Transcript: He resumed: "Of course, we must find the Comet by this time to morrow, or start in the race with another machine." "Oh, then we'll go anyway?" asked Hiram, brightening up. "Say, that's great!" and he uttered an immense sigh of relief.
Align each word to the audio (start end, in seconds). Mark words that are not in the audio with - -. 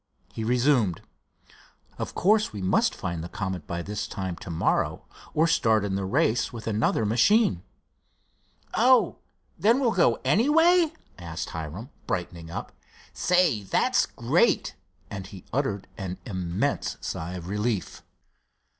He 0.33 0.43
resumed: 0.43 1.03
"Of 1.99 2.15
course, 2.15 2.51
we 2.51 2.59
must 2.63 2.95
find 2.95 3.23
the 3.23 3.29
Comet 3.29 3.67
by 3.67 3.83
this 3.83 4.07
time 4.07 4.35
to 4.37 4.49
morrow, 4.49 5.05
or 5.35 5.45
start 5.45 5.85
in 5.85 5.93
the 5.93 6.05
race 6.07 6.51
with 6.51 6.65
another 6.65 7.05
machine." 7.05 7.61
"Oh, 8.73 9.17
then 9.59 9.79
we'll 9.79 9.91
go 9.91 10.15
anyway?" 10.25 10.91
asked 11.19 11.51
Hiram, 11.51 11.91
brightening 12.07 12.49
up. 12.49 12.71
"Say, 13.13 13.61
that's 13.61 14.07
great!" 14.07 14.73
and 15.11 15.27
he 15.27 15.45
uttered 15.53 15.87
an 15.99 16.17
immense 16.25 16.97
sigh 16.99 17.33
of 17.35 17.47
relief. 17.47 18.01